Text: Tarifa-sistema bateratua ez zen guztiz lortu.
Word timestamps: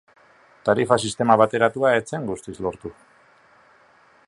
Tarifa-sistema 0.69 1.35
bateratua 1.41 1.93
ez 1.99 2.01
zen 2.15 2.27
guztiz 2.31 2.57
lortu. 2.69 2.95